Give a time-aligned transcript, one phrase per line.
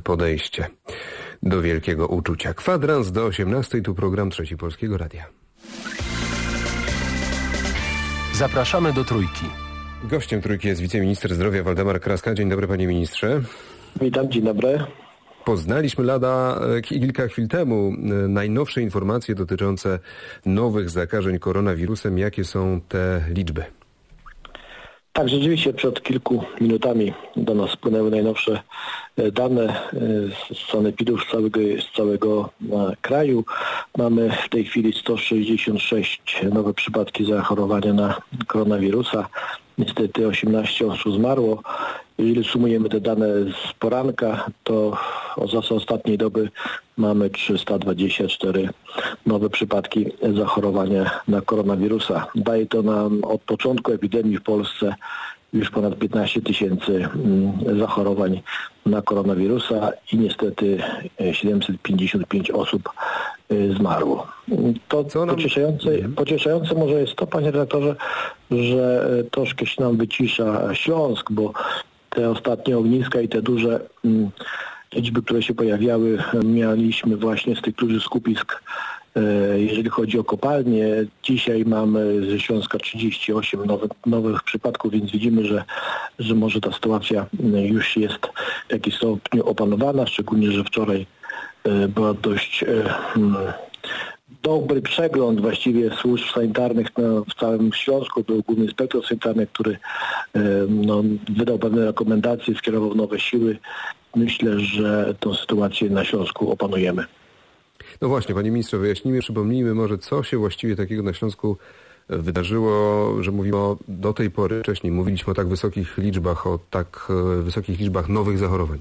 [0.00, 0.66] podejście
[1.42, 2.54] do wielkiego uczucia.
[2.54, 5.26] Kwadrans do 18, tu program Trzeci Polskiego Radia.
[8.34, 9.46] Zapraszamy do Trójki.
[10.04, 12.34] Gościem Trójki jest wiceminister zdrowia Waldemar Kraska.
[12.34, 13.42] Dzień dobry panie ministrze.
[14.00, 14.78] Witam, dzień dobry.
[15.44, 19.98] Poznaliśmy lada e, kilka chwil temu e, najnowsze informacje dotyczące
[20.46, 22.18] nowych zakażeń koronawirusem.
[22.18, 23.77] Jakie są te liczby?
[25.18, 28.60] Tak, rzeczywiście przed kilku minutami do nas spłynęły najnowsze
[29.16, 29.90] e, dane
[30.52, 32.50] z sanepidów z całego, z całego
[33.00, 33.44] kraju.
[33.96, 38.14] Mamy w tej chwili 166 nowe przypadki zachorowania na
[38.46, 39.28] koronawirusa.
[39.78, 41.62] Niestety 18 osób zmarło.
[42.18, 44.96] Jeżeli sumujemy te dane z poranka, to
[45.52, 46.50] za ostatniej doby
[46.96, 48.68] mamy 324
[49.26, 52.26] nowe przypadki zachorowania na koronawirusa.
[52.34, 54.94] Daje to nam od początku epidemii w Polsce
[55.52, 58.40] już ponad 15 tysięcy mm, zachorowań
[58.86, 60.82] na koronawirusa i niestety
[61.32, 62.90] 755 osób
[63.52, 64.26] y, zmarło.
[64.88, 66.14] To pocieszające, mhm.
[66.14, 67.96] pocieszające może jest to, panie redaktorze,
[68.50, 71.52] że y, troszkę się nam wycisza Śląsk, bo
[72.18, 74.30] te ostatnie ogniska i te duże mm,
[74.94, 78.62] liczby, które się pojawiały, mieliśmy właśnie z tych dużych skupisk
[79.18, 80.86] E, jeżeli chodzi o kopalnie,
[81.22, 85.64] dzisiaj mamy ze Śląska 38 nowych, nowych przypadków, więc widzimy, że,
[86.18, 88.26] że może ta sytuacja e, już jest
[88.68, 91.06] w jakimś stopniu opanowana, szczególnie, że wczoraj
[91.64, 92.64] e, była dość
[93.14, 93.36] hmm,
[94.42, 96.86] dobry przegląd właściwie służb sanitarnych
[97.30, 98.24] w całym Śląsku.
[98.24, 99.78] Był główny inspektor sanitarny, który
[100.68, 101.02] no,
[101.36, 103.58] wydał pewne rekomendacje, skierował nowe siły.
[104.16, 107.04] Myślę, że tę sytuację na Śląsku opanujemy.
[108.00, 111.56] No właśnie, panie ministrze, wyjaśnijmy, przypomnijmy może, co się właściwie takiego na Śląsku
[112.08, 117.08] wydarzyło, że mówimy o, do tej pory, wcześniej mówiliśmy o tak wysokich liczbach, o tak
[117.10, 118.78] e, wysokich liczbach nowych zachorowań.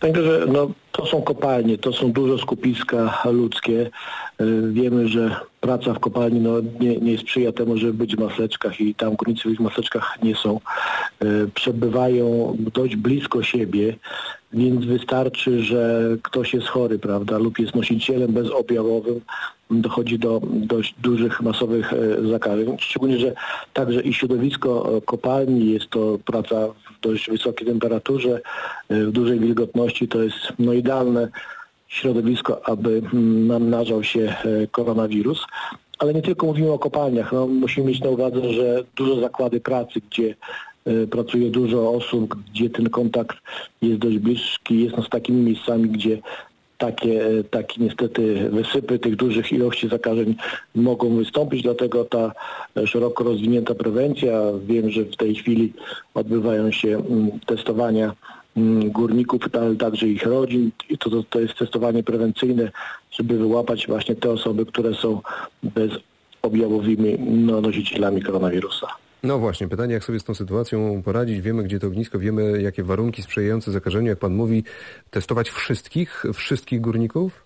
[0.00, 3.90] Także no, to są kopalnie, to są duże skupiska ludzkie.
[4.38, 8.80] E, wiemy, że praca w kopalni no, nie, nie sprzyja temu, żeby być w maseczkach
[8.80, 10.60] i tam górnicy w ich maseczkach nie są.
[11.20, 13.96] E, przebywają dość blisko siebie,
[14.52, 19.20] więc wystarczy, że ktoś jest chory, prawda, lub jest nosicielem bezobjawowym,
[19.70, 22.76] dochodzi do dość dużych, masowych e, zakażeń.
[22.80, 23.34] Szczególnie, że
[23.72, 26.68] także i środowisko kopalni jest to praca
[27.08, 28.40] dość wysokiej temperaturze,
[28.90, 31.28] w dużej wilgotności, to jest no, idealne
[31.88, 35.46] środowisko, aby mm, namnażał się e, koronawirus.
[35.98, 37.32] Ale nie tylko mówimy o kopalniach.
[37.32, 40.34] No, musimy mieć na uwadze, że dużo zakłady pracy, gdzie
[40.84, 43.36] e, pracuje dużo osób, gdzie ten kontakt
[43.82, 46.18] jest dość bliski, jest no z takimi miejscami, gdzie
[46.78, 50.34] takie, takie niestety wysypy tych dużych ilości zakażeń
[50.74, 52.32] mogą wystąpić, dlatego ta
[52.86, 55.72] szeroko rozwinięta prewencja, wiem, że w tej chwili
[56.14, 58.14] odbywają się mm, testowania
[58.56, 60.70] Mm, górników, ale także ich rodzin.
[60.90, 62.70] I to, to jest testowanie prewencyjne,
[63.10, 65.20] żeby wyłapać właśnie te osoby, które są
[65.62, 68.86] bezobjawowymi no, nosicielami koronawirusa.
[69.22, 71.40] No właśnie, pytanie jak sobie z tą sytuacją poradzić.
[71.40, 74.64] Wiemy, gdzie to ognisko, wiemy, jakie warunki sprzyjające zakażeniu, jak pan mówi,
[75.10, 77.44] testować wszystkich, wszystkich górników?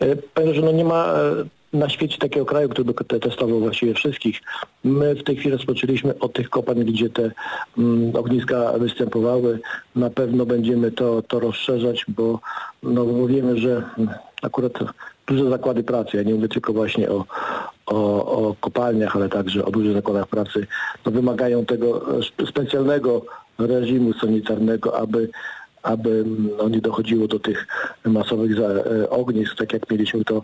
[0.00, 3.94] E, Panie, że no nie ma e, na świecie takiego kraju, który by testował właściwie
[3.94, 4.40] wszystkich.
[4.84, 7.30] My w tej chwili rozpoczęliśmy od tych kopalń, gdzie te
[7.78, 9.60] mm, ogniska występowały.
[9.96, 12.40] Na pewno będziemy to, to rozszerzać, bo,
[12.82, 13.82] no, bo wiemy, że
[14.42, 14.72] akurat
[15.26, 17.24] duże zakłady pracy, ja nie mówię tylko właśnie o,
[17.90, 20.66] o, o kopalniach, ale także o dużych zakładach pracy,
[21.06, 22.06] no, wymagają tego
[22.48, 23.24] specjalnego
[23.58, 25.28] reżimu sanitarnego, aby
[25.82, 26.24] aby
[26.58, 27.66] no, nie dochodziło do tych
[28.04, 30.42] masowych e, ognisk, tak jak mieliśmy to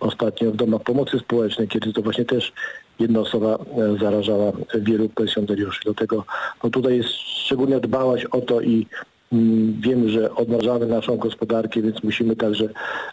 [0.00, 2.52] ostatnio w domach pomocy społecznej, kiedy to właśnie też
[2.98, 5.80] jedna osoba e, zarażała wielu pensjonariuszy.
[5.84, 6.24] Dlatego
[6.64, 8.86] no, tutaj jest szczególnie dbałość o to i
[9.32, 12.68] mm, wiemy, że odmrażamy naszą gospodarkę, więc musimy także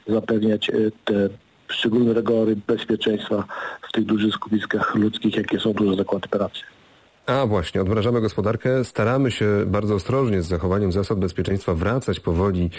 [0.07, 0.73] zapewniać e,
[1.05, 1.29] te
[1.67, 3.43] szczególne rygory bezpieczeństwa
[3.89, 6.61] w tych dużych skupiskach ludzkich, jakie są duże zakłady pracy.
[7.25, 12.69] A właśnie, odmrażamy gospodarkę, staramy się bardzo ostrożnie z zachowaniem zasad bezpieczeństwa wracać powoli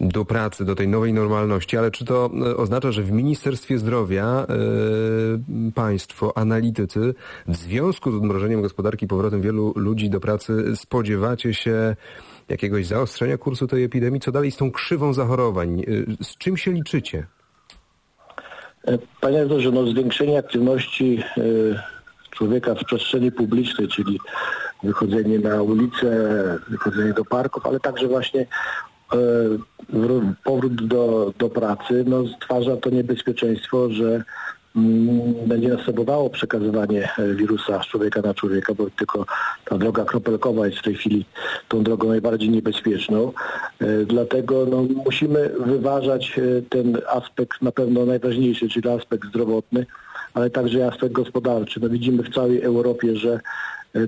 [0.00, 4.46] do pracy, do tej nowej normalności, ale czy to e, oznacza, że w Ministerstwie Zdrowia
[4.48, 7.14] yy, państwo, analitycy
[7.48, 11.96] w związku z odmrożeniem gospodarki, powrotem wielu ludzi do pracy spodziewacie się
[12.48, 14.20] jakiegoś zaostrzenia kursu tej epidemii?
[14.20, 15.80] Co dalej z tą krzywą zachorowań?
[15.80, 15.84] E,
[16.24, 17.26] z czym się liczycie?
[19.20, 21.78] Panie doktorze, no zwiększenie aktywności yy
[22.34, 24.18] człowieka w przestrzeni publicznej, czyli
[24.82, 26.08] wychodzenie na ulicę,
[26.68, 29.16] wychodzenie do parków, ale także właśnie e,
[30.44, 34.24] powrót do, do pracy, no, stwarza to niebezpieczeństwo, że
[35.46, 39.26] będzie następowało przekazywanie e, wirusa z człowieka na człowieka, bo tylko
[39.64, 41.24] ta droga kropelkowa jest w tej chwili
[41.68, 43.32] tą drogą najbardziej niebezpieczną.
[43.80, 49.86] E, dlatego no, musimy wyważać e, ten aspekt na pewno najważniejszy, czyli aspekt zdrowotny,
[50.34, 51.80] ale także aspekt gospodarczy.
[51.80, 53.40] No, widzimy w całej Europie, że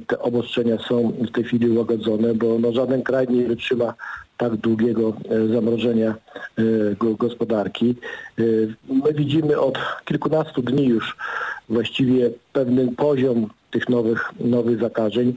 [0.07, 3.95] te obostrzenia są w tej chwili ułagodzone, bo no, żaden kraj nie wytrzyma
[4.37, 6.15] tak długiego e, zamrożenia
[6.59, 7.95] e, gospodarki.
[8.39, 8.43] E,
[8.89, 11.17] my widzimy od kilkunastu dni już
[11.69, 15.35] właściwie pewien poziom tych nowych, nowych zakażeń.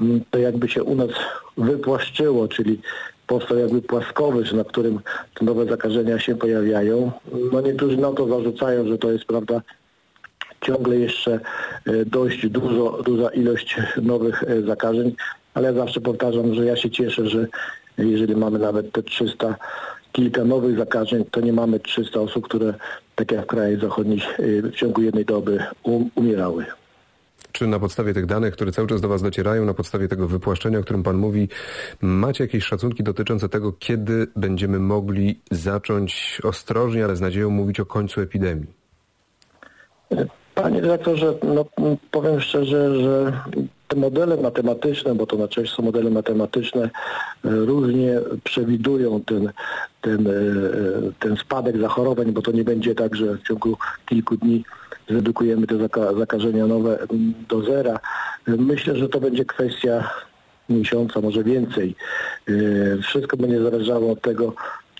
[0.00, 1.10] Mm, to jakby się u nas
[1.56, 2.80] wypłaszczyło, czyli
[3.26, 5.00] powstał jakby płaskowyż, na którym
[5.34, 7.12] te nowe zakażenia się pojawiają.
[7.52, 9.62] No niektórzy na to zarzucają, że to jest prawda
[10.60, 11.40] ciągle jeszcze
[12.06, 15.14] dość dużo, duża ilość nowych zakażeń,
[15.54, 17.46] ale ja zawsze powtarzam, że ja się cieszę, że
[17.98, 19.56] jeżeli mamy nawet te 300
[20.12, 22.74] kilka nowych zakażeń, to nie mamy 300 osób, które
[23.14, 26.66] tak jak w krajach zachodnich y, w ciągu jednej doby um, umierały.
[27.52, 30.78] Czy na podstawie tych danych, które cały czas do Was docierają, na podstawie tego wypłaszczenia,
[30.78, 31.48] o którym Pan mówi,
[32.00, 37.86] macie jakieś szacunki dotyczące tego, kiedy będziemy mogli zacząć ostrożnie, ale z nadzieją mówić o
[37.86, 38.66] końcu epidemii?
[40.62, 41.64] Panie dyrektorze, no,
[42.10, 43.32] powiem szczerze, że
[43.88, 46.90] te modele matematyczne, bo to na część są modele matematyczne, e,
[47.42, 49.52] różnie przewidują ten,
[50.00, 50.32] ten, e,
[51.18, 53.76] ten spadek zachorowań, bo to nie będzie tak, że w ciągu
[54.06, 54.64] kilku dni
[55.08, 55.74] zredukujemy te
[56.18, 56.98] zakażenia nowe
[57.48, 58.00] do zera.
[58.46, 60.10] Myślę, że to będzie kwestia
[60.68, 61.94] miesiąca, może więcej.
[62.48, 62.52] E,
[63.02, 64.54] wszystko będzie zależało od tego,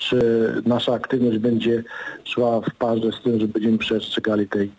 [0.08, 1.82] czy nasza aktywność będzie
[2.24, 4.70] szła w parze z tym, że będziemy przestrzegali tej,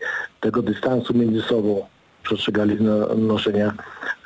[0.42, 1.86] tego dystansu między sobą,
[2.24, 3.74] przestrzegali no, noszenia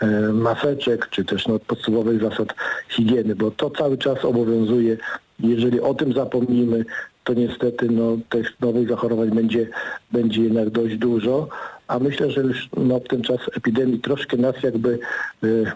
[0.02, 2.48] e, maseczek, czy też no, podstawowych zasad
[2.90, 4.98] higieny, bo to cały czas obowiązuje.
[5.40, 6.86] Jeżeli o tym zapomnimy,
[7.24, 9.70] to niestety no, tych nowych zachorowań będzie,
[10.12, 11.48] będzie jednak dość dużo,
[11.88, 15.00] a myślę, że już no, ten czas epidemii troszkę nas jakby
[15.44, 15.72] y,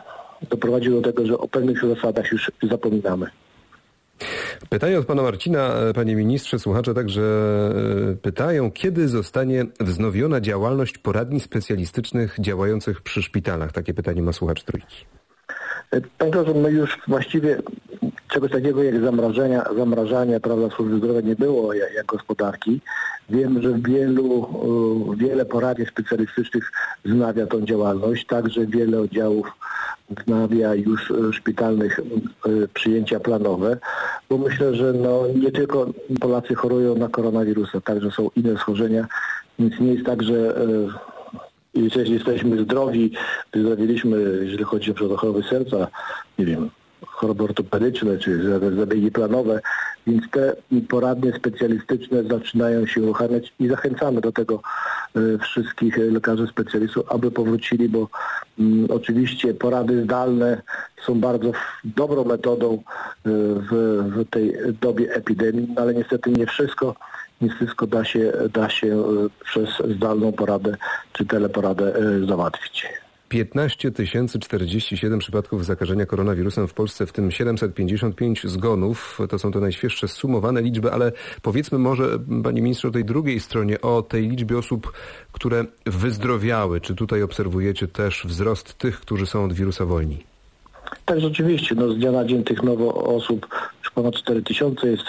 [0.49, 3.27] doprowadził do tego, że o pewnych zasadach już zapominamy.
[4.69, 7.21] Pytanie od pana Marcina, e, panie ministrze, słuchacze także
[8.11, 13.71] e, pytają, kiedy zostanie wznowiona działalność poradni specjalistycznych działających przy szpitalach?
[13.71, 15.05] Takie pytanie ma słuchacz trójki.
[15.91, 17.57] E, panie że my już właściwie
[18.31, 22.81] czegoś takiego jak zamrażania, zamrażanie prawda, służby zdrowia nie było jak, jak gospodarki.
[23.29, 24.47] Wiem, że wielu,
[25.17, 26.71] wiele poradni specjalistycznych
[27.05, 29.47] wznawia tą działalność, także wiele oddziałów
[30.09, 31.99] wznawia już szpitalnych
[32.73, 33.77] przyjęcia planowe
[34.31, 35.87] bo myślę, że no, nie tylko
[36.19, 39.07] Polacy chorują na koronawirusa, także są inne schorzenia,
[39.59, 43.11] więc nie jest tak, że e, jeżeli jesteśmy zdrowi,
[43.53, 45.87] wyzdrowiliśmy, jeżeli chodzi o choroby serca,
[46.39, 46.69] nie wiem,
[47.21, 49.61] choroby ortopedyczne czy zabiegi planowe,
[50.07, 50.55] więc te
[50.89, 54.61] poradnie specjalistyczne zaczynają się uruchamiać i zachęcamy do tego
[55.15, 58.07] e, wszystkich lekarzy specjalistów, aby powrócili, bo
[58.59, 60.61] mm, oczywiście porady zdalne
[61.05, 61.51] są bardzo
[61.83, 62.79] dobrą metodą e,
[63.69, 63.69] w,
[64.15, 66.95] w tej dobie epidemii, no ale niestety nie wszystko
[67.41, 70.77] nie wszystko da się, da się e, przez zdalną poradę
[71.13, 71.93] czy teleporadę
[72.27, 72.87] załatwić.
[73.31, 73.91] 15
[74.39, 79.19] 047 przypadków zakażenia koronawirusem w Polsce, w tym 755 zgonów.
[79.29, 81.11] To są te najświeższe sumowane liczby, ale
[81.41, 84.93] powiedzmy może, panie ministrze, o tej drugiej stronie, o tej liczbie osób,
[85.31, 86.81] które wyzdrowiały.
[86.81, 90.23] Czy tutaj obserwujecie też wzrost tych, którzy są od wirusa wolni?
[91.05, 91.75] Tak, rzeczywiście.
[91.75, 93.47] No, z dnia na dzień tych nowo osób,
[93.79, 95.05] już ponad 4 tysiące jest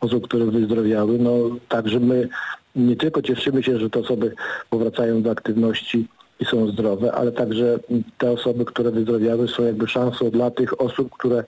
[0.00, 1.18] osób, które wyzdrowiały.
[1.18, 1.32] No,
[1.68, 2.28] także my
[2.76, 4.34] nie tylko cieszymy się, że te osoby
[4.70, 6.06] powracają do aktywności
[6.40, 7.78] i są zdrowe, ale także
[8.18, 11.44] te osoby, które wyzdrowiały są jakby szansą dla tych osób, które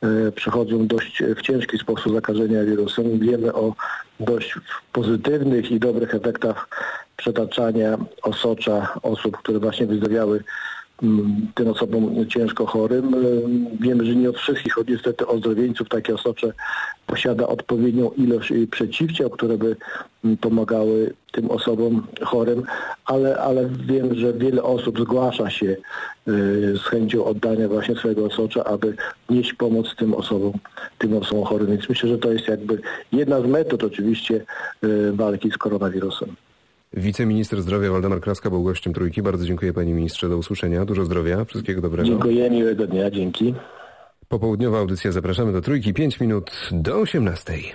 [0.00, 3.18] e, przechodzą dość w ciężki sposób zakażenia wirusem.
[3.18, 3.74] Wiemy o
[4.20, 4.54] dość
[4.92, 6.68] pozytywnych i dobrych efektach
[7.16, 10.44] przetaczania osocza osób, które właśnie wyzdrowiały
[11.54, 13.14] tym osobom ciężko chorym.
[13.80, 16.52] Wiemy, że nie od wszystkich, od niestety ozdrowieńców takie osocze
[17.06, 19.76] posiada odpowiednią ilość przeciwciał, które by
[20.40, 22.62] pomagały tym osobom chorym,
[23.04, 25.76] ale, ale wiem, że wiele osób zgłasza się y,
[26.76, 28.94] z chęcią oddania właśnie swojego osocza, aby
[29.30, 30.52] nieść pomoc tym osobom,
[30.98, 31.66] tym osobom chorym.
[31.66, 32.80] Więc myślę, że to jest jakby
[33.12, 34.44] jedna z metod oczywiście
[34.84, 36.36] y, walki z koronawirusem.
[36.92, 39.22] Wiceminister zdrowia Waldemar Kraska był gościem Trójki.
[39.22, 40.28] Bardzo dziękuję panie ministrze.
[40.28, 40.84] Do usłyszenia.
[40.84, 41.44] Dużo zdrowia.
[41.44, 42.08] Wszystkiego dobrego.
[42.08, 42.50] Dziękuję.
[42.50, 43.10] Miłego dnia.
[43.10, 43.54] Dzięki.
[44.28, 45.12] Popołudniowa audycja.
[45.12, 45.94] Zapraszamy do Trójki.
[45.94, 47.74] Pięć minut do osiemnastej.